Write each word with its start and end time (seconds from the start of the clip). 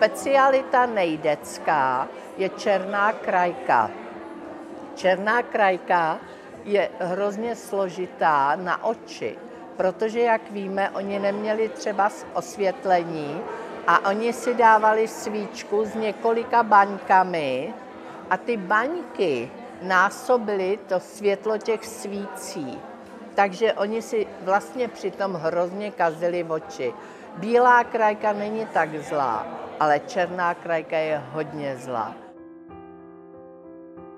specialita 0.00 0.88
nejdecká 0.88 2.08
je 2.40 2.48
černá 2.48 3.12
krajka. 3.12 3.92
Černá 4.96 5.44
krajka 5.44 6.16
je 6.64 6.88
hrozně 6.98 7.52
složitá 7.56 8.56
na 8.56 8.84
oči, 8.84 9.36
protože, 9.76 10.20
jak 10.20 10.50
víme, 10.50 10.90
oni 10.90 11.18
neměli 11.18 11.68
třeba 11.68 12.08
osvětlení 12.32 13.40
a 13.86 14.08
oni 14.08 14.32
si 14.32 14.54
dávali 14.54 15.08
svíčku 15.08 15.84
s 15.84 15.94
několika 15.94 16.62
baňkami 16.62 17.74
a 18.30 18.36
ty 18.36 18.56
baňky 18.56 19.50
násobily 19.82 20.78
to 20.88 21.00
světlo 21.00 21.58
těch 21.58 21.84
svící. 21.84 22.80
Takže 23.34 23.72
oni 23.72 24.02
si 24.02 24.26
vlastně 24.48 24.88
přitom 24.88 25.34
hrozně 25.34 25.90
kazili 25.90 26.44
oči. 26.44 26.92
Bílá 27.36 27.84
krajka 27.84 28.32
není 28.32 28.66
tak 28.66 29.02
zlá, 29.02 29.46
ale 29.80 30.00
černá 30.00 30.54
krajka 30.54 30.96
je 30.96 31.22
hodně 31.32 31.76
zlá. 31.76 32.14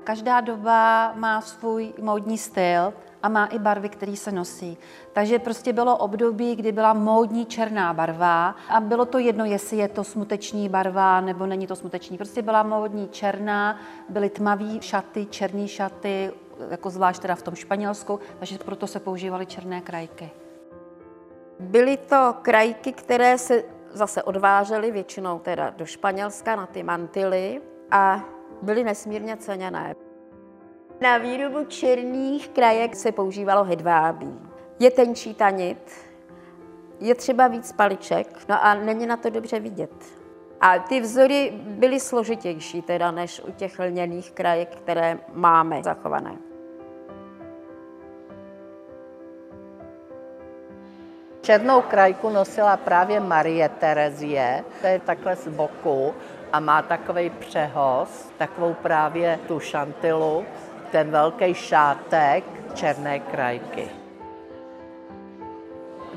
Každá 0.04 0.40
doba 0.40 1.12
má 1.14 1.40
svůj 1.40 1.92
módní 2.00 2.38
styl 2.38 2.92
a 3.22 3.28
má 3.28 3.46
i 3.46 3.58
barvy, 3.58 3.88
které 3.88 4.16
se 4.16 4.32
nosí. 4.32 4.78
Takže 5.12 5.38
prostě 5.38 5.72
bylo 5.72 5.96
období, 5.96 6.56
kdy 6.56 6.72
byla 6.72 6.92
módní 6.92 7.46
černá 7.46 7.92
barva 7.94 8.54
a 8.68 8.80
bylo 8.80 9.04
to 9.04 9.18
jedno, 9.18 9.44
jestli 9.44 9.76
je 9.76 9.88
to 9.88 10.04
smuteční 10.04 10.68
barva 10.68 11.20
nebo 11.20 11.46
není 11.46 11.66
to 11.66 11.76
smuteční. 11.76 12.16
Prostě 12.18 12.42
byla 12.42 12.62
módní 12.62 13.08
černá, 13.08 13.78
byly 14.08 14.30
tmavé 14.30 14.80
šaty, 14.80 15.26
černé 15.26 15.68
šaty, 15.68 16.32
jako 16.70 16.90
zvlášť 16.90 17.22
teda 17.22 17.34
v 17.34 17.42
tom 17.42 17.54
Španělsku, 17.54 18.20
takže 18.38 18.58
proto 18.58 18.86
se 18.86 19.00
používaly 19.00 19.46
černé 19.46 19.80
krajky. 19.80 20.30
Byly 21.62 21.96
to 21.96 22.34
krajky, 22.42 22.92
které 22.92 23.38
se 23.38 23.64
zase 23.92 24.22
odvážely 24.22 24.90
většinou 24.90 25.38
teda 25.38 25.70
do 25.70 25.86
Španělska 25.86 26.56
na 26.56 26.66
ty 26.66 26.82
mantily 26.82 27.62
a 27.90 28.24
byly 28.62 28.84
nesmírně 28.84 29.36
ceněné. 29.36 29.94
Na 31.00 31.18
výrobu 31.18 31.64
černých 31.64 32.48
krajek 32.48 32.96
se 32.96 33.12
používalo 33.12 33.64
hedvábí. 33.64 34.38
Je 34.78 34.90
tenčí 34.90 35.34
tanit, 35.34 35.92
je 37.00 37.14
třeba 37.14 37.48
víc 37.48 37.72
paliček, 37.72 38.44
no 38.48 38.64
a 38.64 38.74
není 38.74 39.06
na 39.06 39.16
to 39.16 39.30
dobře 39.30 39.60
vidět. 39.60 40.04
A 40.60 40.78
ty 40.78 41.00
vzory 41.00 41.52
byly 41.54 42.00
složitější 42.00 42.82
teda 42.82 43.10
než 43.10 43.40
u 43.48 43.52
těch 43.52 43.78
lněných 43.78 44.30
krajek, 44.30 44.76
které 44.76 45.18
máme 45.32 45.82
zachované. 45.82 46.51
Černou 51.42 51.82
krajku 51.82 52.30
nosila 52.30 52.76
právě 52.76 53.20
Marie 53.20 53.68
Terezie, 53.68 54.64
to 54.80 54.86
je 54.86 54.98
takhle 54.98 55.36
z 55.36 55.48
boku 55.48 56.14
a 56.52 56.60
má 56.60 56.82
takový 56.82 57.30
přehoz, 57.30 58.32
takovou 58.38 58.74
právě 58.74 59.38
tu 59.48 59.60
šantilu, 59.60 60.44
ten 60.90 61.10
velký 61.10 61.54
šátek 61.54 62.44
černé 62.74 63.18
krajky. 63.18 63.88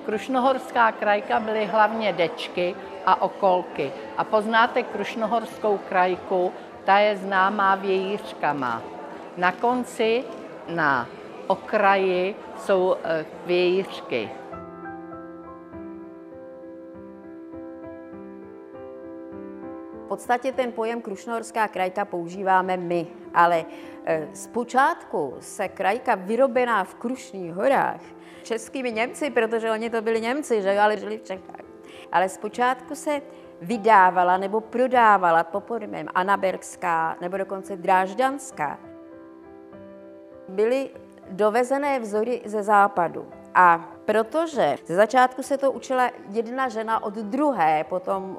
Krušnohorská 0.06 0.92
krajka 0.92 1.40
byly 1.40 1.66
hlavně 1.66 2.14
dečky 2.14 2.76
a 3.06 3.22
okolky. 3.22 3.92
A 4.18 4.24
poznáte 4.24 4.84
krušnohorskou 4.84 5.78
krajku, 5.90 6.54
ta 6.84 7.00
je 7.00 7.18
známá 7.18 7.76
vějířkama. 7.76 8.82
Na 9.38 9.52
konci, 9.52 10.24
na 10.70 11.08
okraji 11.48 12.36
jsou 12.58 12.96
eh, 13.04 13.26
vějířky. 13.46 14.30
Podstatě 20.16 20.52
ten 20.52 20.72
pojem 20.72 21.02
Krušnohorská 21.02 21.68
krajka 21.68 22.06
používáme 22.06 22.78
my, 22.78 23.08
ale 23.34 23.66
e, 24.06 24.28
zpočátku 24.34 25.36
se 25.40 25.68
krajka 25.68 26.16
vyrobená 26.16 26.84
v 26.84 26.96
Krušných 26.96 27.54
horách 27.54 28.02
českými 28.44 28.92
Němci, 28.92 29.30
protože 29.30 29.72
oni 29.72 29.90
to 29.90 30.02
byli 30.02 30.22
Němci, 30.22 30.62
že 30.62 30.80
ale 30.80 30.98
žili 30.98 31.18
v 31.18 31.24
Čechách. 31.24 31.66
Ale 32.12 32.30
zpočátku 32.30 32.96
se 32.96 33.22
vydávala 33.62 34.38
nebo 34.38 34.62
prodávala 34.62 35.44
pod 35.44 35.72
Anabergská 36.16 37.18
nebo 37.22 37.38
dokonce 37.38 37.76
Drážďanská. 37.78 38.80
Byly 40.50 40.90
dovezené 41.30 42.00
vzory 42.00 42.42
ze 42.46 42.64
západu. 42.64 43.28
A 43.56 43.92
protože 44.06 44.76
ze 44.86 44.96
začátku 44.96 45.44
se 45.44 45.58
to 45.58 45.72
učila 45.72 46.12
jedna 46.30 46.70
žena 46.70 47.04
od 47.04 47.14
druhé, 47.14 47.84
potom 47.90 48.38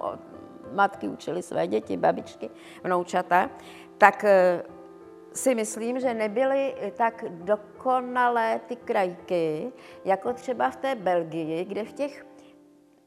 matky 0.76 1.09
učily 1.09 1.42
své 1.42 1.66
děti, 1.66 1.97
babičky, 1.97 2.50
vnoučata, 2.84 3.50
tak 3.98 4.25
eh, 4.25 4.62
si 5.32 5.54
myslím, 5.54 6.00
že 6.00 6.14
nebyly 6.14 6.75
tak 6.97 7.25
dokonalé 7.31 8.60
ty 8.66 8.76
krajky, 8.76 9.72
jako 10.04 10.32
třeba 10.32 10.70
v 10.70 10.76
té 10.76 10.94
Belgii, 10.94 11.64
kde 11.64 11.84
v 11.84 11.92
těch 11.92 12.26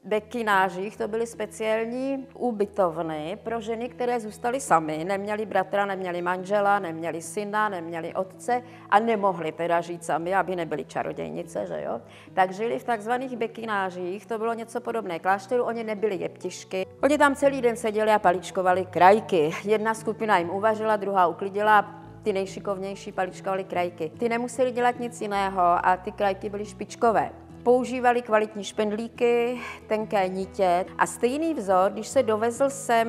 bekinážích 0.04 0.96
to 0.96 1.08
byly 1.08 1.26
speciální 1.26 2.26
ubytovny 2.34 3.38
pro 3.44 3.60
ženy, 3.60 3.88
které 3.88 4.20
zůstaly 4.20 4.60
samy, 4.60 5.04
neměly 5.04 5.46
bratra, 5.46 5.86
neměly 5.86 6.22
manžela, 6.22 6.78
neměly 6.78 7.22
syna, 7.22 7.68
neměly 7.68 8.14
otce 8.14 8.62
a 8.90 8.98
nemohly 8.98 9.52
teda 9.52 9.80
žít 9.80 10.04
sami, 10.04 10.34
aby 10.34 10.56
nebyly 10.56 10.84
čarodějnice, 10.84 11.66
že 11.66 11.82
jo. 11.82 12.00
Tak 12.34 12.52
žili 12.52 12.78
v 12.78 12.84
takzvaných 12.84 13.36
bekinážích, 13.36 14.26
to 14.26 14.38
bylo 14.38 14.54
něco 14.54 14.80
podobné 14.80 15.18
klášteru, 15.18 15.64
oni 15.64 15.84
nebyli 15.84 16.16
jeptišky. 16.16 16.86
Oni 17.02 17.18
tam 17.18 17.34
celý 17.34 17.62
den 17.62 17.76
seděli 17.76 18.10
a 18.10 18.18
paličkovali 18.18 18.86
krajky. 18.90 19.50
Jedna 19.64 19.94
skupina 19.94 20.38
jim 20.38 20.50
uvařila, 20.50 20.96
druhá 20.96 21.26
uklidila, 21.26 21.94
ty 22.22 22.32
nejšikovnější 22.32 23.12
paličkovali 23.12 23.64
krajky. 23.64 24.12
Ty 24.18 24.28
nemuseli 24.28 24.72
dělat 24.72 25.00
nic 25.00 25.20
jiného 25.20 25.60
a 25.60 25.96
ty 25.96 26.12
krajky 26.12 26.48
byly 26.48 26.64
špičkové. 26.64 27.30
Používali 27.62 28.22
kvalitní 28.22 28.64
špendlíky, 28.64 29.60
tenké 29.86 30.28
nitě 30.28 30.84
a 30.98 31.06
stejný 31.06 31.54
vzor, 31.54 31.92
když 31.92 32.08
se 32.08 32.22
dovezl 32.22 32.70
sem 32.70 33.08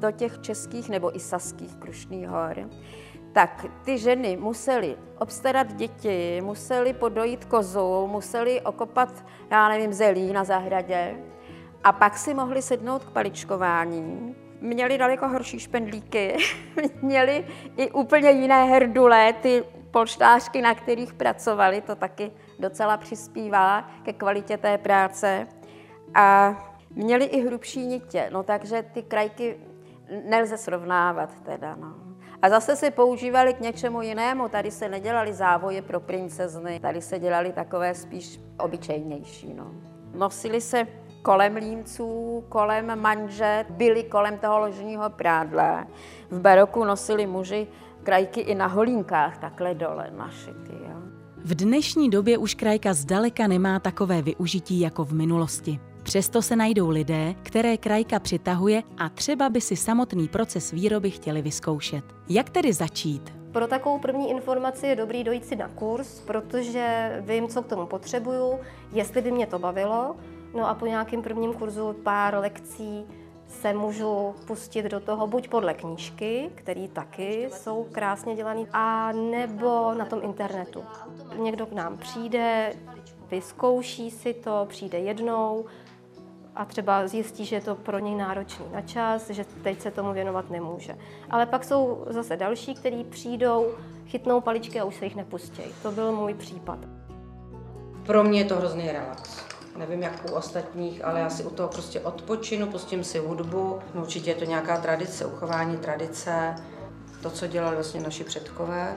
do 0.00 0.10
těch 0.10 0.38
českých 0.40 0.88
nebo 0.88 1.16
i 1.16 1.20
saských 1.20 1.76
krušných 1.76 2.28
hor, 2.28 2.68
tak 3.32 3.66
ty 3.84 3.98
ženy 3.98 4.36
musely 4.36 4.96
obstarat 5.18 5.74
děti, 5.74 6.40
musely 6.44 6.92
podojit 6.92 7.44
kozu, 7.44 8.06
musely 8.06 8.60
okopat, 8.60 9.24
já 9.50 9.68
nevím, 9.68 9.92
zelí 9.92 10.32
na 10.32 10.44
zahradě 10.44 11.14
a 11.84 11.92
pak 11.92 12.18
si 12.18 12.34
mohli 12.34 12.62
sednout 12.62 13.04
k 13.04 13.10
paličkování. 13.10 14.34
Měli 14.60 14.98
daleko 14.98 15.28
horší 15.28 15.58
špendlíky, 15.58 16.36
měli 17.02 17.46
i 17.76 17.90
úplně 17.90 18.30
jiné 18.30 18.64
herdule, 18.64 19.32
ty 19.32 19.64
polštářky, 19.90 20.62
na 20.62 20.74
kterých 20.74 21.14
pracovali, 21.14 21.80
to 21.80 21.96
taky 21.96 22.32
docela 22.58 22.96
přispívá 22.96 23.90
ke 24.02 24.12
kvalitě 24.12 24.56
té 24.56 24.78
práce. 24.78 25.46
A 26.14 26.56
měli 26.90 27.24
i 27.24 27.40
hrubší 27.46 27.86
nitě, 27.86 28.28
no 28.32 28.42
takže 28.42 28.84
ty 28.92 29.02
krajky 29.02 29.60
nelze 30.24 30.58
srovnávat 30.58 31.30
teda, 31.40 31.76
no. 31.76 31.94
A 32.42 32.48
zase 32.48 32.76
se 32.76 32.90
používali 32.90 33.54
k 33.54 33.60
něčemu 33.60 34.02
jinému. 34.02 34.48
Tady 34.48 34.70
se 34.70 34.88
nedělali 34.88 35.32
závoje 35.32 35.82
pro 35.82 36.00
princezny, 36.00 36.80
tady 36.80 37.02
se 37.02 37.18
dělali 37.18 37.52
takové 37.52 37.94
spíš 37.94 38.40
obyčejnější. 38.58 39.54
No. 39.54 39.70
Nosili 40.14 40.60
se 40.60 40.86
kolem 41.22 41.56
límců, 41.56 42.44
kolem 42.48 43.00
manžet, 43.00 43.64
byli 43.70 44.04
kolem 44.04 44.38
toho 44.38 44.58
ložního 44.58 45.10
prádla. 45.10 45.86
V 46.30 46.40
baroku 46.40 46.84
nosili 46.84 47.26
muži 47.26 47.66
krajky 48.02 48.40
i 48.40 48.54
na 48.54 48.66
holínkách 48.66 49.38
takhle 49.38 49.74
dole 49.74 50.10
našity. 50.16 50.72
Jo. 50.72 50.96
V 51.44 51.54
dnešní 51.54 52.10
době 52.10 52.38
už 52.38 52.54
krajka 52.54 52.94
zdaleka 52.94 53.46
nemá 53.46 53.80
takové 53.80 54.22
využití 54.22 54.80
jako 54.80 55.04
v 55.04 55.12
minulosti. 55.12 55.80
Přesto 56.02 56.42
se 56.42 56.56
najdou 56.56 56.88
lidé, 56.88 57.34
které 57.42 57.76
krajka 57.76 58.18
přitahuje 58.18 58.82
a 58.98 59.08
třeba 59.08 59.50
by 59.50 59.60
si 59.60 59.76
samotný 59.76 60.28
proces 60.28 60.70
výroby 60.70 61.10
chtěli 61.10 61.42
vyzkoušet. 61.42 62.04
Jak 62.28 62.50
tedy 62.50 62.72
začít? 62.72 63.38
Pro 63.52 63.66
takovou 63.66 63.98
první 63.98 64.30
informaci 64.30 64.86
je 64.86 64.96
dobrý 64.96 65.24
dojít 65.24 65.44
si 65.44 65.56
na 65.56 65.68
kurz, 65.68 66.20
protože 66.20 67.12
vím, 67.26 67.48
co 67.48 67.62
k 67.62 67.66
tomu 67.66 67.86
potřebuju, 67.86 68.58
jestli 68.92 69.22
by 69.22 69.32
mě 69.32 69.46
to 69.46 69.58
bavilo. 69.58 70.16
No 70.54 70.68
a 70.68 70.74
po 70.74 70.86
nějakém 70.86 71.22
prvním 71.22 71.52
kurzu 71.52 71.96
pár 72.02 72.34
lekcí 72.34 73.04
se 73.48 73.72
můžu 73.72 74.34
pustit 74.46 74.82
do 74.82 75.00
toho 75.00 75.26
buď 75.26 75.48
podle 75.48 75.74
knížky, 75.74 76.50
které 76.54 76.88
taky 76.88 77.48
jsou 77.52 77.86
krásně 77.92 78.36
dělané, 78.36 78.60
a 78.72 79.12
nebo 79.12 79.94
na 79.94 80.04
tom 80.04 80.20
internetu. 80.22 80.84
Někdo 81.38 81.66
k 81.66 81.72
nám 81.72 81.98
přijde, 81.98 82.72
vyzkouší 83.30 84.10
si 84.10 84.34
to, 84.34 84.66
přijde 84.68 84.98
jednou 84.98 85.64
a 86.54 86.64
třeba 86.64 87.06
zjistí, 87.06 87.44
že 87.44 87.56
je 87.56 87.60
to 87.60 87.74
pro 87.74 87.98
něj 87.98 88.14
náročný 88.14 88.64
na 88.72 88.80
čas, 88.80 89.30
že 89.30 89.44
teď 89.62 89.80
se 89.80 89.90
tomu 89.90 90.12
věnovat 90.12 90.50
nemůže. 90.50 90.96
Ale 91.30 91.46
pak 91.46 91.64
jsou 91.64 92.04
zase 92.10 92.36
další, 92.36 92.74
kteří 92.74 93.04
přijdou, 93.04 93.66
chytnou 94.06 94.40
paličky 94.40 94.80
a 94.80 94.84
už 94.84 94.94
se 94.94 95.04
jich 95.04 95.16
nepustí. 95.16 95.62
To 95.82 95.92
byl 95.92 96.12
můj 96.12 96.34
případ. 96.34 96.78
Pro 98.06 98.24
mě 98.24 98.40
je 98.40 98.44
to 98.44 98.56
hrozný 98.56 98.92
relax 98.92 99.47
Nevím, 99.78 100.02
jak 100.02 100.30
u 100.30 100.34
ostatních, 100.34 101.04
ale 101.04 101.20
já 101.20 101.30
si 101.30 101.44
u 101.44 101.50
toho 101.50 101.68
prostě 101.68 102.00
odpočinu, 102.00 102.66
pustím 102.66 103.04
si 103.04 103.18
hudbu. 103.18 103.78
Určitě 103.94 104.30
je 104.30 104.34
to 104.34 104.44
nějaká 104.44 104.76
tradice, 104.76 105.26
uchování 105.26 105.76
tradice, 105.76 106.54
to, 107.22 107.30
co 107.30 107.46
dělali 107.46 107.74
vlastně 107.74 108.00
naši 108.00 108.24
předkové. 108.24 108.94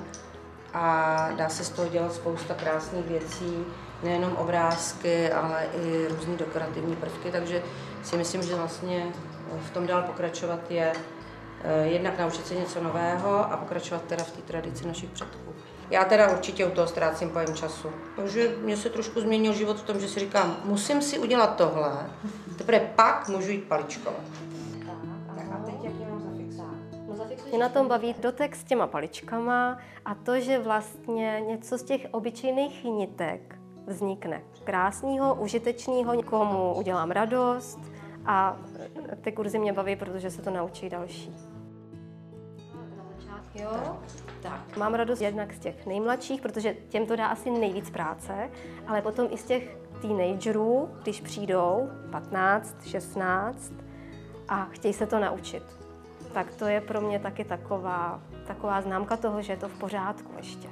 A 0.73 1.29
dá 1.35 1.49
se 1.49 1.63
z 1.63 1.69
toho 1.69 1.89
dělat 1.89 2.13
spousta 2.13 2.53
krásných 2.53 3.05
věcí, 3.05 3.65
nejenom 4.03 4.35
obrázky, 4.35 5.31
ale 5.31 5.65
i 5.83 6.07
různé 6.07 6.37
dekorativní 6.37 6.95
prvky, 6.95 7.31
takže 7.31 7.63
si 8.03 8.17
myslím, 8.17 8.43
že 8.43 8.55
vlastně 8.55 9.07
v 9.59 9.71
tom 9.71 9.87
dál 9.87 10.01
pokračovat 10.01 10.71
je 10.71 10.93
eh, 11.63 11.85
jednak 11.85 12.19
naučit 12.19 12.47
se 12.47 12.55
něco 12.55 12.83
nového 12.83 13.53
a 13.53 13.57
pokračovat 13.57 14.03
teda 14.07 14.23
v 14.23 14.31
té 14.31 14.41
tradici 14.41 14.87
našich 14.87 15.09
předků. 15.09 15.53
Já 15.91 16.05
teda 16.05 16.31
určitě 16.31 16.65
u 16.65 16.71
toho 16.71 16.87
ztrácím 16.87 17.29
pojem 17.29 17.55
času. 17.55 17.89
Takže 18.15 18.55
mě 18.61 18.77
se 18.77 18.89
trošku 18.89 19.21
změnil 19.21 19.53
život 19.53 19.79
v 19.79 19.83
tom, 19.83 19.99
že 19.99 20.07
si 20.07 20.19
říkám, 20.19 20.57
musím 20.65 21.01
si 21.01 21.19
udělat 21.19 21.55
tohle, 21.55 22.09
teprve 22.57 22.79
pak 22.79 23.29
můžu 23.29 23.51
jít 23.51 23.63
paličkovat. 23.63 24.21
Mě 27.49 27.59
na 27.59 27.69
tom 27.69 27.87
baví 27.87 28.15
dotek 28.19 28.55
s 28.55 28.63
těma 28.63 28.87
paličkama 28.87 29.77
a 30.05 30.15
to, 30.15 30.39
že 30.39 30.59
vlastně 30.59 31.41
něco 31.47 31.77
z 31.77 31.83
těch 31.83 32.07
obyčejných 32.11 32.83
nitek 32.83 33.55
vznikne. 33.87 34.41
Krásného, 34.63 35.35
užitečného, 35.35 36.13
někomu 36.13 36.73
udělám 36.73 37.11
radost 37.11 37.79
a 38.25 38.57
ty 39.21 39.31
kurzy 39.31 39.59
mě 39.59 39.73
baví, 39.73 39.95
protože 39.95 40.31
se 40.31 40.41
to 40.41 40.51
naučí 40.51 40.89
další. 40.89 41.50
Jo? 43.55 43.97
Tak. 44.41 44.77
Mám 44.77 44.93
radost 44.93 45.21
jednak 45.21 45.53
z 45.53 45.59
těch 45.59 45.85
nejmladších, 45.85 46.41
protože 46.41 46.75
těm 46.89 47.05
to 47.05 47.15
dá 47.15 47.27
asi 47.27 47.51
nejvíc 47.51 47.89
práce, 47.89 48.49
ale 48.87 49.01
potom 49.01 49.27
i 49.31 49.37
z 49.37 49.43
těch 49.43 49.77
teenagerů, 50.01 50.89
když 51.03 51.21
přijdou 51.21 51.89
15, 52.11 52.75
16 52.87 53.73
a 54.47 54.65
chtějí 54.65 54.93
se 54.93 55.05
to 55.05 55.19
naučit. 55.19 55.63
Tak 56.33 56.53
to 56.55 56.65
je 56.65 56.81
pro 56.81 57.01
mě 57.01 57.19
taky 57.19 57.43
taková, 57.43 58.21
taková 58.47 58.81
známka 58.81 59.17
toho, 59.17 59.41
že 59.41 59.53
je 59.53 59.57
to 59.57 59.69
v 59.69 59.79
pořádku 59.79 60.31
ještě. 60.37 60.67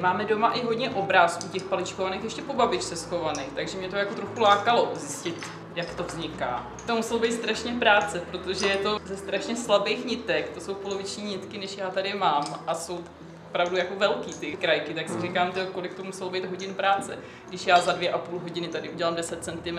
Máme 0.00 0.24
doma 0.24 0.52
i 0.52 0.64
hodně 0.64 0.90
obrázků 0.90 1.48
těch 1.48 1.62
paličkovaných 1.62 2.24
ještě 2.24 2.42
po 2.42 2.52
babičce 2.52 2.96
schovaných, 2.96 3.52
takže 3.54 3.78
mě 3.78 3.88
to 3.88 3.96
jako 3.96 4.14
trochu 4.14 4.40
lákalo 4.40 4.90
zjistit, 4.94 5.50
jak 5.74 5.94
to 5.94 6.04
vzniká. 6.04 6.66
To 6.86 6.96
muselo 6.96 7.20
být 7.20 7.32
strašně 7.32 7.74
práce, 7.74 8.22
protože 8.30 8.66
je 8.66 8.76
to 8.76 8.98
ze 9.04 9.16
strašně 9.16 9.56
slabých 9.56 10.04
nitek, 10.04 10.48
to 10.48 10.60
jsou 10.60 10.74
poloviční 10.74 11.24
nitky, 11.24 11.58
než 11.58 11.76
já 11.76 11.90
tady 11.90 12.14
mám 12.14 12.44
a 12.66 12.74
jsou 12.74 13.00
opravdu 13.48 13.76
jako 13.76 13.94
velký 13.96 14.32
ty 14.32 14.56
krajky, 14.56 14.94
tak 14.94 15.08
si 15.08 15.20
říkám, 15.20 15.52
tyjo, 15.52 15.66
kolik 15.66 15.94
to 15.94 16.04
muselo 16.04 16.30
být 16.30 16.44
hodin 16.44 16.74
práce, 16.74 17.18
když 17.48 17.66
já 17.66 17.80
za 17.80 17.92
dvě 17.92 18.12
a 18.12 18.18
půl 18.18 18.38
hodiny 18.38 18.68
tady 18.68 18.88
udělám 18.88 19.14
10 19.14 19.44
cm. 19.44 19.78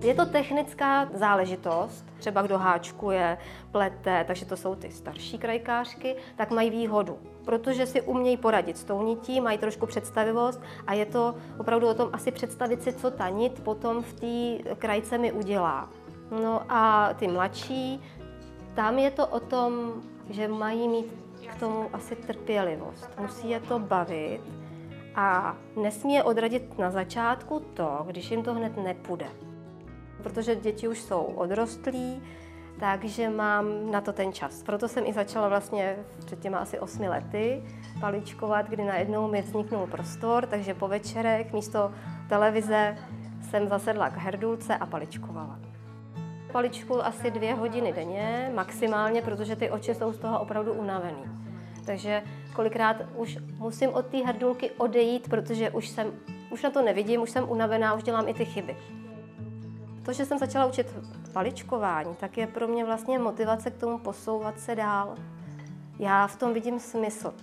Je 0.00 0.14
to 0.14 0.26
technická 0.26 1.08
záležitost, 1.14 2.04
třeba 2.18 2.42
kdo 2.42 2.58
háčkuje, 2.58 3.38
plete, 3.72 4.24
takže 4.26 4.46
to 4.46 4.56
jsou 4.56 4.74
ty 4.74 4.90
starší 4.90 5.38
krajkářky, 5.38 6.16
tak 6.36 6.50
mají 6.50 6.70
výhodu, 6.70 7.18
protože 7.44 7.86
si 7.86 8.02
umějí 8.02 8.36
poradit 8.36 8.78
s 8.78 8.84
tou 8.84 9.02
nití, 9.02 9.40
mají 9.40 9.58
trošku 9.58 9.86
představivost 9.86 10.60
a 10.86 10.94
je 10.94 11.06
to 11.06 11.34
opravdu 11.58 11.88
o 11.88 11.94
tom 11.94 12.10
asi 12.12 12.30
představit 12.30 12.82
si, 12.82 12.92
co 12.92 13.10
ta 13.10 13.28
nit 13.28 13.60
potom 13.64 14.02
v 14.02 14.12
té 14.12 14.74
krajce 14.74 15.18
mi 15.18 15.32
udělá. 15.32 15.88
No 16.42 16.62
a 16.68 17.14
ty 17.14 17.28
mladší, 17.28 18.00
tam 18.74 18.98
je 18.98 19.10
to 19.10 19.26
o 19.26 19.40
tom, 19.40 19.92
že 20.30 20.48
mají 20.48 20.88
mít 20.88 21.14
k 21.46 21.60
tomu 21.60 21.90
asi 21.92 22.16
trpělivost. 22.16 23.10
Musí 23.20 23.50
je 23.50 23.60
to 23.60 23.78
bavit 23.78 24.40
a 25.14 25.56
nesmí 25.76 26.14
je 26.14 26.22
odradit 26.22 26.78
na 26.78 26.90
začátku 26.90 27.60
to, 27.74 28.02
když 28.06 28.30
jim 28.30 28.42
to 28.42 28.54
hned 28.54 28.76
nepůjde 28.76 29.26
protože 30.22 30.56
děti 30.56 30.88
už 30.88 31.00
jsou 31.00 31.20
odrostlí, 31.20 32.22
takže 32.80 33.30
mám 33.30 33.90
na 33.90 34.00
to 34.00 34.12
ten 34.12 34.32
čas. 34.32 34.62
Proto 34.62 34.88
jsem 34.88 35.06
i 35.06 35.12
začala 35.12 35.48
vlastně 35.48 35.96
před 36.26 36.40
těma 36.40 36.58
asi 36.58 36.80
osmi 36.80 37.08
lety 37.08 37.62
paličkovat, 38.00 38.68
kdy 38.68 38.84
najednou 38.84 39.28
mi 39.28 39.42
vzniknul 39.42 39.86
prostor, 39.86 40.46
takže 40.46 40.74
po 40.74 40.88
večerech 40.88 41.52
místo 41.52 41.92
televize 42.28 42.96
jsem 43.50 43.68
zasedla 43.68 44.10
k 44.10 44.16
herdulce 44.16 44.76
a 44.76 44.86
paličkovala. 44.86 45.58
Paličku 46.52 47.04
asi 47.04 47.30
dvě 47.30 47.54
hodiny 47.54 47.92
denně, 47.92 48.52
maximálně, 48.54 49.22
protože 49.22 49.56
ty 49.56 49.70
oči 49.70 49.94
jsou 49.94 50.12
z 50.12 50.18
toho 50.18 50.40
opravdu 50.40 50.72
unavený. 50.72 51.24
Takže 51.86 52.22
kolikrát 52.54 52.96
už 53.16 53.38
musím 53.58 53.90
od 53.90 54.06
té 54.06 54.16
herdulky 54.16 54.70
odejít, 54.70 55.28
protože 55.28 55.70
už, 55.70 55.88
jsem, 55.88 56.12
už 56.50 56.62
na 56.62 56.70
to 56.70 56.82
nevidím, 56.82 57.20
už 57.22 57.30
jsem 57.30 57.50
unavená, 57.50 57.94
už 57.94 58.02
dělám 58.02 58.28
i 58.28 58.34
ty 58.34 58.44
chyby. 58.44 58.76
To, 60.04 60.12
že 60.12 60.26
jsem 60.26 60.38
začala 60.38 60.66
učit 60.66 60.86
paličkování, 61.32 62.14
tak 62.20 62.38
je 62.38 62.46
pro 62.46 62.68
mě 62.68 62.84
vlastně 62.84 63.18
motivace 63.18 63.70
k 63.70 63.76
tomu 63.76 63.98
posouvat 63.98 64.60
se 64.60 64.74
dál. 64.74 65.14
Já 65.98 66.26
v 66.26 66.36
tom 66.36 66.54
vidím 66.54 66.80
smysl 66.80 67.34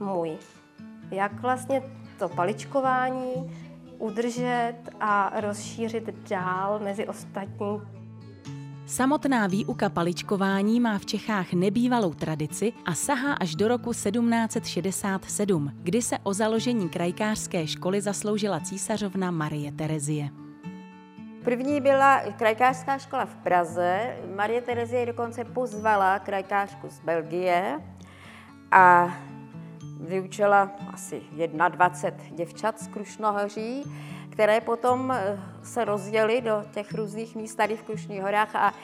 můj. 0.00 0.36
Jak 1.10 1.40
vlastně 1.40 1.82
to 2.18 2.28
paličkování 2.28 3.56
udržet 3.98 4.74
a 5.00 5.40
rozšířit 5.40 6.28
dál 6.28 6.78
mezi 6.78 7.06
ostatní. 7.06 7.80
Samotná 8.86 9.46
výuka 9.46 9.88
paličkování 9.88 10.80
má 10.80 10.98
v 10.98 11.06
Čechách 11.06 11.52
nebývalou 11.52 12.14
tradici 12.14 12.72
a 12.84 12.94
sahá 12.94 13.32
až 13.32 13.54
do 13.54 13.68
roku 13.68 13.90
1767, 13.90 15.72
kdy 15.82 16.02
se 16.02 16.18
o 16.22 16.34
založení 16.34 16.88
krajkářské 16.88 17.66
školy 17.66 18.00
zasloužila 18.00 18.60
císařovna 18.60 19.30
Marie 19.30 19.72
Terezie. 19.72 20.30
První 21.44 21.80
byla 21.80 22.20
krajkářská 22.38 22.98
škola 22.98 23.24
v 23.24 23.36
Praze. 23.36 24.16
Marie 24.36 24.62
Terezie 24.62 25.06
dokonce 25.06 25.44
pozvala 25.44 26.18
krajkářku 26.18 26.88
z 26.88 27.00
Belgie 27.00 27.80
a 28.70 29.14
vyučila 30.00 30.70
asi 30.92 31.22
21 31.68 32.36
děvčat 32.36 32.80
z 32.80 32.86
Krušnohoří, 32.86 33.84
které 34.30 34.60
potom 34.60 35.10
eh, 35.10 35.40
se 35.62 35.84
rozděly 35.84 36.40
do 36.40 36.64
těch 36.70 36.94
různých 36.94 37.36
míst 37.36 37.54
tady 37.54 37.76
v 37.76 37.82
Krušných 37.82 38.22
horách 38.22 38.56
a 38.56 38.74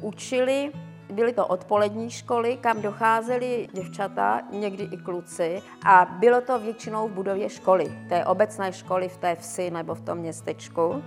učili 0.00 0.72
Byly 1.12 1.32
to 1.32 1.46
odpolední 1.46 2.10
školy, 2.10 2.56
kam 2.56 2.82
docházeli 2.82 3.68
děvčata, 3.72 4.40
někdy 4.52 4.84
i 4.84 4.96
kluci 4.96 5.62
a 5.84 6.04
bylo 6.18 6.40
to 6.40 6.58
většinou 6.58 7.08
v 7.08 7.12
budově 7.12 7.50
školy, 7.50 7.98
té 8.08 8.24
obecné 8.24 8.72
školy 8.72 9.08
v 9.08 9.16
té 9.16 9.34
vsi 9.34 9.70
nebo 9.70 9.94
v 9.94 10.00
tom 10.00 10.18
městečku. 10.18 11.02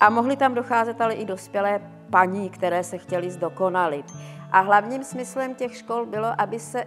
A 0.00 0.10
mohly 0.10 0.36
tam 0.36 0.54
docházet 0.54 1.00
ale 1.00 1.14
i 1.14 1.24
dospělé 1.24 1.80
paní, 2.10 2.50
které 2.50 2.84
se 2.84 2.98
chtěly 2.98 3.30
zdokonalit. 3.30 4.06
A 4.52 4.60
hlavním 4.60 5.04
smyslem 5.04 5.54
těch 5.54 5.76
škol 5.76 6.06
bylo, 6.06 6.28
aby 6.38 6.60
se 6.60 6.84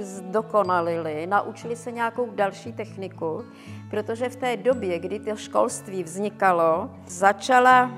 zdokonalili, 0.00 1.26
naučili 1.26 1.76
se 1.76 1.92
nějakou 1.92 2.30
další 2.30 2.72
techniku, 2.72 3.44
protože 3.90 4.28
v 4.28 4.36
té 4.36 4.56
době, 4.56 4.98
kdy 4.98 5.20
to 5.20 5.36
školství 5.36 6.04
vznikalo, 6.04 6.90
začala 7.06 7.90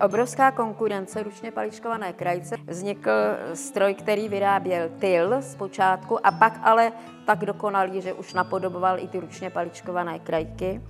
obrovská 0.00 0.50
konkurence 0.50 1.22
ručně 1.22 1.50
paličkované 1.50 2.12
krajce. 2.12 2.56
Vznikl 2.66 3.10
stroj, 3.54 3.94
který 3.94 4.28
vyráběl 4.28 4.88
tyl 4.98 5.42
zpočátku 5.42 6.26
a 6.26 6.30
pak 6.30 6.60
ale 6.62 6.92
tak 7.26 7.38
dokonalý, 7.38 8.00
že 8.00 8.12
už 8.12 8.34
napodoboval 8.34 8.98
i 8.98 9.08
ty 9.08 9.20
ručně 9.20 9.50
paličkované 9.50 10.18
krajky. 10.18 10.80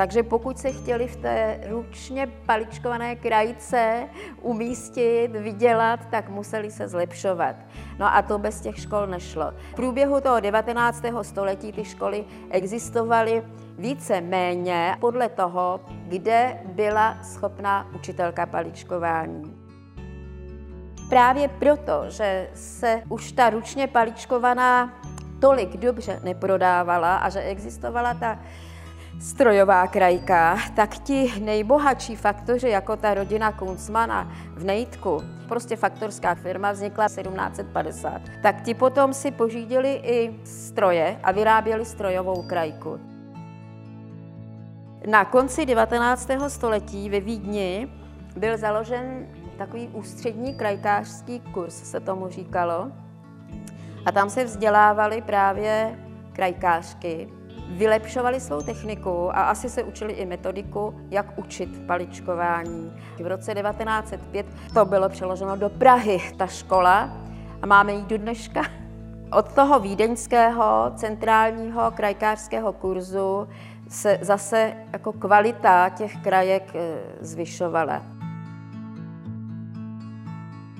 Takže 0.00 0.22
pokud 0.22 0.58
se 0.58 0.72
chtěli 0.72 1.08
v 1.08 1.16
té 1.16 1.60
ručně 1.68 2.26
paličkované 2.46 3.16
krajice 3.16 4.08
umístit, 4.42 5.28
vydělat, 5.28 6.00
tak 6.10 6.28
museli 6.28 6.70
se 6.70 6.88
zlepšovat. 6.88 7.56
No 7.98 8.14
a 8.14 8.22
to 8.22 8.38
bez 8.38 8.60
těch 8.60 8.78
škol 8.78 9.06
nešlo. 9.06 9.52
V 9.72 9.74
průběhu 9.74 10.20
toho 10.20 10.40
19. 10.40 11.02
století 11.22 11.72
ty 11.72 11.84
školy 11.84 12.24
existovaly 12.50 13.42
více 13.78 14.20
méně 14.20 14.96
podle 15.00 15.28
toho, 15.28 15.80
kde 16.08 16.60
byla 16.64 17.18
schopná 17.22 17.86
učitelka 17.94 18.46
paličkování. 18.46 19.56
Právě 21.08 21.48
proto, 21.48 22.04
že 22.08 22.50
se 22.54 23.02
už 23.08 23.32
ta 23.32 23.50
ručně 23.50 23.86
paličkovaná 23.86 24.92
tolik 25.40 25.76
dobře 25.76 26.20
neprodávala 26.24 27.16
a 27.16 27.28
že 27.28 27.40
existovala 27.40 28.14
ta 28.14 28.38
strojová 29.20 29.86
krajka, 29.86 30.58
tak 30.76 30.98
ti 30.98 31.32
nejbohatší 31.40 32.16
faktoři, 32.16 32.68
jako 32.68 32.96
ta 32.96 33.14
rodina 33.14 33.52
Kunzmana 33.52 34.32
v 34.54 34.64
Nejtku, 34.64 35.22
prostě 35.48 35.76
faktorská 35.76 36.34
firma 36.34 36.72
vznikla 36.72 37.06
1750, 37.06 38.22
tak 38.42 38.62
ti 38.62 38.74
potom 38.74 39.14
si 39.14 39.30
pořídili 39.30 40.00
i 40.04 40.40
stroje 40.44 41.20
a 41.22 41.32
vyráběli 41.32 41.84
strojovou 41.84 42.42
krajku. 42.42 43.00
Na 45.06 45.24
konci 45.24 45.66
19. 45.66 46.30
století 46.48 47.10
ve 47.10 47.20
Vídni 47.20 47.88
byl 48.36 48.56
založen 48.56 49.26
takový 49.58 49.88
ústřední 49.88 50.54
krajkářský 50.54 51.40
kurz, 51.40 51.74
se 51.74 52.00
tomu 52.00 52.28
říkalo. 52.28 52.92
A 54.06 54.12
tam 54.12 54.30
se 54.30 54.44
vzdělávali 54.44 55.22
právě 55.22 55.98
krajkářky, 56.32 57.28
vylepšovali 57.70 58.40
svou 58.40 58.62
techniku 58.62 59.36
a 59.36 59.42
asi 59.42 59.70
se 59.70 59.82
učili 59.82 60.12
i 60.12 60.26
metodiku, 60.26 60.94
jak 61.10 61.38
učit 61.38 61.86
paličkování. 61.86 62.92
V 63.22 63.26
roce 63.26 63.54
1905 63.54 64.46
to 64.74 64.84
bylo 64.84 65.08
přeloženo 65.08 65.56
do 65.56 65.68
Prahy, 65.68 66.20
ta 66.36 66.46
škola, 66.46 67.10
a 67.62 67.66
máme 67.66 67.92
ji 67.92 68.02
do 68.02 68.18
dneška. 68.18 68.62
Od 69.32 69.52
toho 69.52 69.80
vídeňského 69.80 70.92
centrálního 70.96 71.90
krajkářského 71.90 72.72
kurzu 72.72 73.48
se 73.88 74.18
zase 74.20 74.74
jako 74.92 75.12
kvalita 75.12 75.88
těch 75.88 76.16
krajek 76.16 76.72
eh, 76.74 76.98
zvyšovala. 77.20 78.02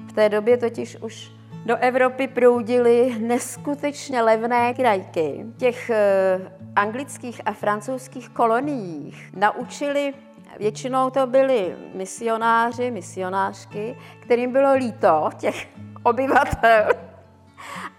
V 0.09 0.13
té 0.13 0.29
době 0.29 0.57
totiž 0.57 0.97
už 0.97 1.40
do 1.67 1.77
Evropy 1.77 2.29
proudily 2.29 3.17
neskutečně 3.19 4.23
levné 4.23 4.75
krajky. 4.75 5.47
Těch 5.57 5.91
eh, 5.91 6.53
anglických 6.77 7.41
a 7.45 7.53
francouzských 7.53 8.29
koloniích 8.29 9.31
naučili 9.37 10.15
Většinou 10.59 11.11
to 11.11 11.27
byli 11.27 11.77
misionáři, 11.95 12.91
misionářky, 12.91 13.97
kterým 14.21 14.53
bylo 14.53 14.75
líto 14.75 15.31
těch 15.39 15.69
obyvatel. 16.03 16.89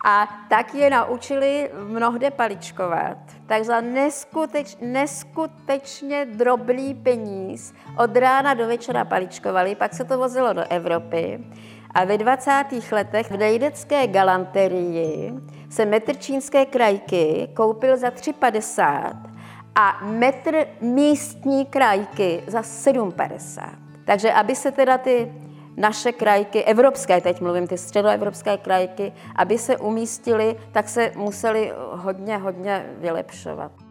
A 0.06 0.28
tak 0.50 0.74
je 0.74 0.90
naučili 0.90 1.72
mnohde 1.88 2.32
paličkovat. 2.32 3.18
Tak 3.46 3.64
za 3.64 3.82
neskuteč, 3.82 4.78
neskutečně 4.82 6.26
drobný 6.26 6.96
peníz 6.96 7.74
od 7.98 8.16
rána 8.16 8.54
do 8.54 8.68
večera 8.68 9.06
paličkovali, 9.06 9.76
pak 9.76 9.94
se 9.94 10.04
to 10.04 10.18
vozilo 10.18 10.54
do 10.54 10.64
Evropy. 10.70 11.44
A 11.94 12.06
ve 12.06 12.18
20. 12.18 12.52
letech 12.92 13.32
v 13.32 13.38
nejdecké 13.38 14.08
galanterii 14.08 15.34
se 15.70 15.86
metr 15.86 16.16
čínské 16.16 16.66
krajky 16.66 17.50
koupil 17.54 17.98
za 17.98 18.10
3,50 18.10 19.32
a 19.76 20.00
metr 20.06 20.66
místní 20.82 21.66
krajky 21.66 22.44
za 22.48 22.62
7,50. 22.62 23.70
Takže 24.06 24.34
aby 24.34 24.56
se 24.56 24.72
teda 24.72 24.98
ty 24.98 25.32
naše 25.78 26.12
krajky, 26.12 26.64
evropské, 26.64 27.22
teď 27.22 27.42
mluvím, 27.42 27.68
ty 27.68 27.78
středoevropské 27.78 28.58
krajky, 28.58 29.14
aby 29.36 29.58
se 29.58 29.78
umístily, 29.78 30.56
tak 30.72 30.90
se 30.90 31.12
museli 31.16 31.74
hodně, 31.92 32.38
hodně 32.38 32.86
vylepšovat. 32.98 33.91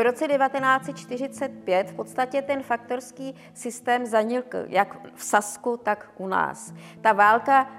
V 0.00 0.02
roce 0.02 0.28
1945 0.28 1.90
v 1.90 1.94
podstatě 1.94 2.42
ten 2.42 2.62
faktorský 2.62 3.34
systém 3.54 4.06
zanikl, 4.06 4.58
jak 4.68 5.14
v 5.14 5.24
Sasku, 5.24 5.76
tak 5.76 6.10
u 6.18 6.28
nás. 6.28 6.74
Ta 7.00 7.12
válka 7.12 7.70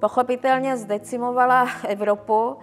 pochopitelně 0.00 0.76
zdecimovala 0.76 1.68
Evropu, 1.88 2.56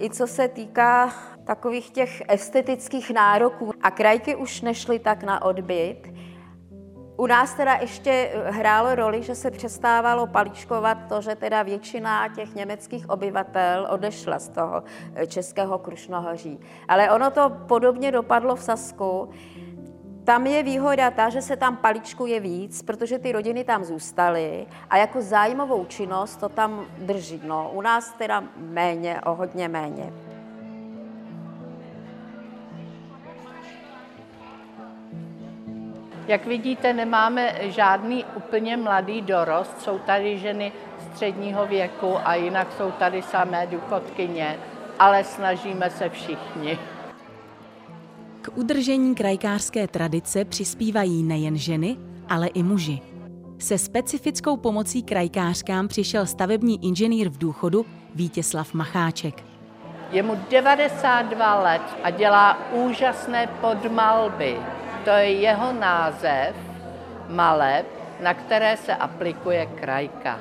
i 0.00 0.10
co 0.10 0.26
se 0.26 0.48
týká 0.48 1.12
takových 1.44 1.90
těch 1.90 2.22
estetických 2.28 3.10
nároků. 3.10 3.72
A 3.82 3.90
krajky 3.90 4.36
už 4.36 4.60
nešly 4.60 4.98
tak 4.98 5.22
na 5.22 5.42
odbyt. 5.42 6.11
U 7.22 7.26
nás 7.26 7.54
teda 7.54 7.74
ještě 7.74 8.30
hrálo 8.44 8.94
roli, 8.94 9.22
že 9.22 9.34
se 9.34 9.50
přestávalo 9.50 10.26
paličkovat 10.26 10.98
to, 11.08 11.20
že 11.20 11.34
teda 11.34 11.62
většina 11.62 12.28
těch 12.28 12.54
německých 12.54 13.10
obyvatel 13.10 13.86
odešla 13.90 14.38
z 14.38 14.48
toho 14.48 14.82
českého 15.26 15.78
Krušnohoří. 15.78 16.60
Ale 16.88 17.10
ono 17.10 17.30
to 17.30 17.50
podobně 17.68 18.12
dopadlo 18.12 18.56
v 18.56 18.62
Sasku. 18.62 19.30
Tam 20.24 20.46
je 20.46 20.62
výhoda 20.62 21.10
ta, 21.10 21.28
že 21.28 21.42
se 21.42 21.56
tam 21.56 21.76
paličkuje 21.76 22.40
víc, 22.40 22.82
protože 22.82 23.18
ty 23.18 23.32
rodiny 23.32 23.64
tam 23.64 23.84
zůstaly 23.84 24.66
a 24.90 24.96
jako 24.96 25.22
zájmovou 25.22 25.84
činnost 25.84 26.36
to 26.36 26.48
tam 26.48 26.86
drží. 26.98 27.40
No, 27.44 27.70
u 27.72 27.80
nás 27.80 28.12
teda 28.18 28.44
méně, 28.56 29.20
o 29.26 29.34
hodně 29.34 29.68
méně. 29.68 30.12
Jak 36.32 36.46
vidíte, 36.46 36.92
nemáme 36.92 37.54
žádný 37.60 38.24
úplně 38.36 38.76
mladý 38.76 39.20
dorost, 39.20 39.80
jsou 39.80 39.98
tady 39.98 40.38
ženy 40.38 40.72
středního 41.12 41.66
věku 41.66 42.16
a 42.24 42.34
jinak 42.34 42.68
jsou 42.76 42.90
tady 42.90 43.22
samé 43.22 43.66
důchodkyně, 43.66 44.58
ale 44.98 45.24
snažíme 45.24 45.90
se 45.90 46.08
všichni. 46.08 46.78
K 48.42 48.48
udržení 48.54 49.14
krajkářské 49.14 49.88
tradice 49.88 50.44
přispívají 50.44 51.22
nejen 51.22 51.56
ženy, 51.56 51.96
ale 52.28 52.46
i 52.46 52.62
muži. 52.62 53.00
Se 53.58 53.78
specifickou 53.78 54.56
pomocí 54.56 55.02
krajkářkám 55.02 55.88
přišel 55.88 56.26
stavební 56.26 56.84
inženýr 56.84 57.28
v 57.28 57.38
důchodu 57.38 57.86
Vítězslav 58.14 58.74
Macháček. 58.74 59.44
Je 60.10 60.22
mu 60.22 60.38
92 60.50 61.62
let 61.62 61.82
a 62.02 62.10
dělá 62.10 62.72
úžasné 62.72 63.46
podmalby. 63.60 64.56
To 65.04 65.10
je 65.10 65.32
jeho 65.32 65.72
název 65.72 66.54
maleb, 67.28 67.86
na 68.20 68.34
které 68.34 68.76
se 68.76 68.94
aplikuje 68.94 69.66
krajka. 69.66 70.38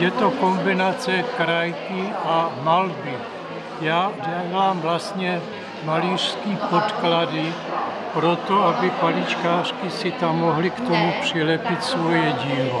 Je 0.00 0.10
to 0.10 0.30
kombinace 0.30 1.22
krajky 1.36 2.12
a 2.24 2.50
malby. 2.62 3.14
Já 3.80 4.12
dělám 4.26 4.80
vlastně 4.80 5.40
malířský 5.84 6.58
podklady 6.70 7.52
pro 8.14 8.36
to, 8.36 8.64
aby 8.64 8.90
paličkářky 8.90 9.90
si 9.90 10.10
tam 10.10 10.38
mohly 10.38 10.70
k 10.70 10.80
tomu 10.80 11.12
přilepit 11.20 11.84
svoje 11.84 12.32
dílo. 12.32 12.80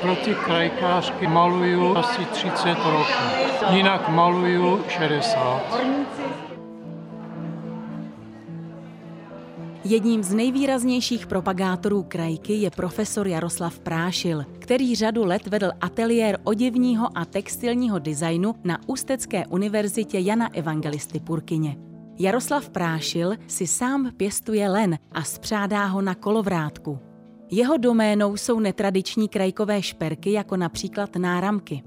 Pro 0.00 0.16
ty 0.16 0.34
krajkářky 0.34 1.26
maluju 1.26 1.98
asi 1.98 2.24
30 2.24 2.68
roků, 2.68 3.24
jinak 3.70 4.08
maluju 4.08 4.84
60. 4.88 5.62
Jedním 9.88 10.22
z 10.22 10.34
nejvýraznějších 10.34 11.26
propagátorů 11.26 12.02
krajky 12.02 12.52
je 12.52 12.70
profesor 12.70 13.28
Jaroslav 13.28 13.78
Prášil, 13.78 14.44
který 14.58 14.94
řadu 14.94 15.24
let 15.24 15.46
vedl 15.46 15.70
ateliér 15.80 16.38
oděvního 16.44 17.18
a 17.18 17.24
textilního 17.24 17.98
designu 17.98 18.54
na 18.64 18.78
Ústecké 18.86 19.46
univerzitě 19.46 20.18
Jana 20.18 20.54
Evangelisty 20.54 21.20
Purkyně. 21.20 21.76
Jaroslav 22.18 22.68
Prášil 22.68 23.34
si 23.46 23.66
sám 23.66 24.10
pěstuje 24.16 24.68
len 24.68 24.98
a 25.12 25.22
spřádá 25.22 25.86
ho 25.86 26.02
na 26.02 26.14
kolovrátku. 26.14 26.98
Jeho 27.50 27.76
doménou 27.76 28.36
jsou 28.36 28.60
netradiční 28.60 29.28
krajkové 29.28 29.82
šperky, 29.82 30.32
jako 30.32 30.56
například 30.56 31.16
náramky. 31.16 31.82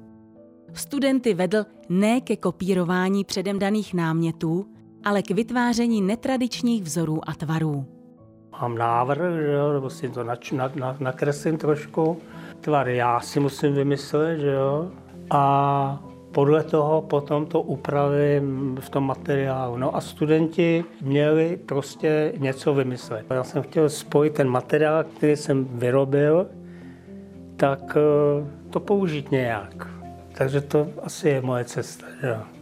Studenty 0.74 1.34
vedl 1.34 1.65
ne 1.89 2.22
ke 2.22 2.36
kopírování 2.36 3.24
předem 3.24 3.60
daných 3.60 3.94
námětů, 3.94 4.65
ale 5.03 5.22
k 5.22 5.32
vytváření 5.32 6.01
netradičních 6.01 6.84
vzorů 6.84 7.29
a 7.29 7.34
tvarů. 7.34 7.86
Mám 8.62 8.77
návrh, 8.77 9.36
že 9.36 9.51
jo, 9.51 9.74
nebo 9.74 9.89
si 9.89 10.10
to 10.10 10.24
nač, 10.24 10.51
na, 10.51 10.72
na, 10.75 10.96
nakreslím 11.00 11.58
trošku. 11.58 12.18
Tvar 12.62 12.89
já 12.89 13.20
si 13.20 13.39
musím 13.39 13.74
vymyslet, 13.74 14.39
že 14.39 14.51
jo. 14.51 14.91
A 15.29 16.03
podle 16.32 16.63
toho 16.63 17.01
potom 17.01 17.46
to 17.46 17.62
upravím 17.62 18.77
v 18.79 18.89
tom 18.89 19.03
materiálu. 19.03 19.77
No 19.77 19.96
a 19.96 20.01
studenti 20.01 20.86
měli 21.01 21.58
prostě 21.65 22.34
něco 22.38 22.74
vymyslet. 22.74 23.25
Já 23.29 23.44
jsem 23.44 23.63
chtěl 23.63 23.89
spojit 23.89 24.34
ten 24.34 24.50
materiál, 24.50 25.03
který 25.03 25.36
jsem 25.36 25.65
vyrobil, 25.65 26.48
tak 27.56 27.98
eh, 27.98 28.70
to 28.70 28.79
použít 28.79 29.32
nějak. 29.32 29.88
Takže 30.38 30.62
to 30.62 30.88
asi 31.03 31.29
je 31.29 31.41
moje 31.41 31.65
cesta. 31.65 32.06
Že? 32.22 32.58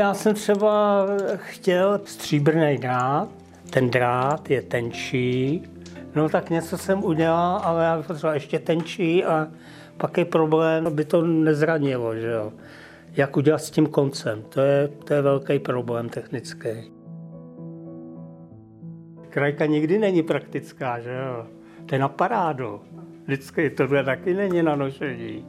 Já 0.00 0.14
jsem 0.14 0.34
třeba 0.34 1.06
chtěl 1.36 2.00
stříbrný 2.04 2.78
drát, 2.78 3.28
ten 3.70 3.90
drát 3.90 4.50
je 4.50 4.62
tenčí, 4.62 5.62
no 6.14 6.28
tak 6.28 6.50
něco 6.50 6.78
jsem 6.78 7.04
udělal, 7.04 7.60
ale 7.64 7.84
já 7.84 7.96
bych 7.96 8.06
potřeboval 8.06 8.34
ještě 8.34 8.58
tenčí 8.58 9.24
a 9.24 9.48
pak 9.96 10.18
je 10.18 10.24
problém, 10.24 10.86
aby 10.86 11.04
to 11.04 11.22
nezranilo, 11.22 12.16
že 12.16 12.26
jo. 12.26 12.52
Jak 13.12 13.36
udělat 13.36 13.58
s 13.58 13.70
tím 13.70 13.86
koncem, 13.86 14.42
to 14.42 14.60
je, 14.60 14.88
to 14.88 15.14
je 15.14 15.22
velký 15.22 15.58
problém 15.58 16.08
technický. 16.08 16.92
Krajka 19.30 19.66
nikdy 19.66 19.98
není 19.98 20.22
praktická, 20.22 21.00
že 21.00 21.12
jo. 21.12 21.46
To 21.86 21.94
je 21.94 21.98
na 21.98 22.08
parádu. 22.08 22.80
Vždycky 23.24 23.70
tohle 23.70 24.04
taky 24.04 24.34
není 24.34 24.62
na 24.62 24.76
nošení. 24.76 25.46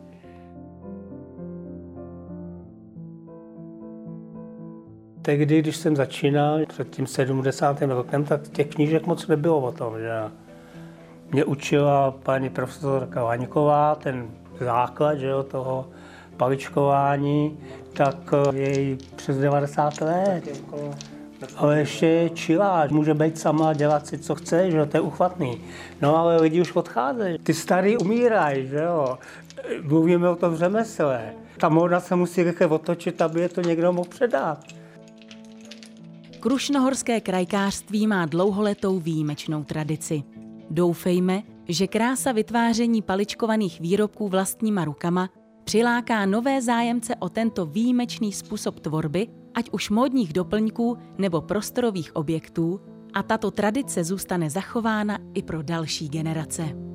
Tehdy, 5.21 5.59
když 5.59 5.77
jsem 5.77 5.95
začínal 5.95 6.59
před 6.67 6.89
tím 6.89 7.07
70. 7.07 7.81
rokem, 7.81 8.23
tak 8.23 8.47
těch 8.47 8.67
knížek 8.67 9.05
moc 9.05 9.27
nebylo 9.27 9.59
o 9.59 9.71
tom, 9.71 9.99
že 9.99 10.21
mě 11.31 11.45
učila 11.45 12.11
paní 12.11 12.49
profesorka 12.49 13.23
Vaňková, 13.23 13.95
ten 13.95 14.27
základ 14.59 15.15
že 15.15 15.27
jo, 15.27 15.43
toho 15.43 15.87
paličkování, 16.37 17.59
tak 17.93 18.17
je 18.53 18.97
přes 19.15 19.37
90 19.37 20.01
let. 20.01 20.43
Ale 21.57 21.79
ještě 21.79 22.07
je 22.07 22.29
čilá, 22.29 22.87
může 22.89 23.13
být 23.13 23.39
sama, 23.39 23.73
dělat 23.73 24.07
si, 24.07 24.17
co 24.17 24.35
chce, 24.35 24.71
že 24.71 24.77
jo, 24.77 24.85
to 24.85 24.97
je 24.97 25.01
uchvatný. 25.01 25.61
No 26.01 26.17
ale 26.17 26.41
lidi 26.41 26.61
už 26.61 26.75
odcházejí, 26.75 27.37
ty 27.37 27.53
starý 27.53 27.97
umírají, 27.97 28.67
že 28.67 28.77
jo. 28.77 29.17
Mluvíme 29.81 30.29
o 30.29 30.35
tom 30.35 30.55
řemesle. 30.55 31.21
Ta 31.57 31.69
móda 31.69 31.99
se 31.99 32.15
musí 32.15 32.43
rychle 32.43 32.67
otočit, 32.67 33.21
aby 33.21 33.41
je 33.41 33.49
to 33.49 33.61
někdo 33.61 33.93
mohl 33.93 34.09
předat. 34.09 34.80
Krušnohorské 36.41 37.21
krajkářství 37.21 38.07
má 38.07 38.25
dlouholetou 38.25 38.99
výjimečnou 38.99 39.63
tradici. 39.63 40.23
Doufejme, 40.69 41.43
že 41.67 41.87
krása 41.87 42.31
vytváření 42.31 43.01
paličkovaných 43.01 43.79
výrobků 43.79 44.27
vlastníma 44.27 44.85
rukama 44.85 45.29
přiláká 45.63 46.25
nové 46.25 46.61
zájemce 46.61 47.15
o 47.15 47.29
tento 47.29 47.65
výjimečný 47.65 48.33
způsob 48.33 48.79
tvorby, 48.79 49.27
ať 49.55 49.69
už 49.71 49.89
módních 49.89 50.33
doplňků 50.33 50.97
nebo 51.17 51.41
prostorových 51.41 52.15
objektů, 52.15 52.81
a 53.13 53.23
tato 53.23 53.51
tradice 53.51 54.03
zůstane 54.03 54.49
zachována 54.49 55.19
i 55.33 55.43
pro 55.43 55.61
další 55.61 56.09
generace. 56.09 56.90